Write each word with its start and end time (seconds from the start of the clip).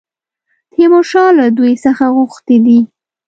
تیمورشاه 0.73 1.29
له 1.39 1.45
دوی 1.57 1.73
څخه 1.85 2.05
غوښتي 2.15 2.57
دي. 2.65 2.79